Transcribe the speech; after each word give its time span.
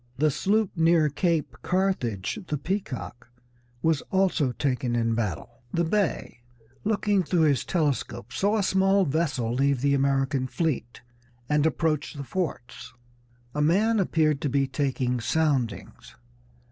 The 0.17 0.31
sloop 0.31 0.71
near 0.75 1.09
Cape 1.09 1.57
Carthage, 1.61 2.39
the 2.47 2.57
Peacock, 2.57 3.29
was 3.83 4.01
also 4.09 4.51
taken 4.51 4.95
in 4.95 5.13
battle." 5.13 5.61
The 5.71 5.83
Bey, 5.83 6.39
looking 6.83 7.21
through 7.21 7.41
his 7.41 7.63
telescope, 7.63 8.33
saw 8.33 8.57
a 8.57 8.63
small 8.63 9.05
vessel 9.05 9.53
leave 9.53 9.81
the 9.81 9.93
American 9.93 10.47
fleet 10.47 11.01
and 11.47 11.67
approach 11.67 12.15
the 12.15 12.23
forts. 12.23 12.95
A 13.53 13.61
man 13.61 13.99
appeared 13.99 14.41
to 14.41 14.49
be 14.49 14.65
taking 14.65 15.19
soundings. 15.19 16.15